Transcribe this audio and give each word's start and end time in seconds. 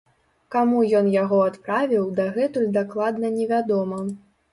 Каму 0.53 0.79
ён 0.99 1.09
яго 1.23 1.37
адправіў, 1.49 2.07
дагэтуль 2.19 2.65
дакладна 2.79 3.31
невядома. 3.37 4.01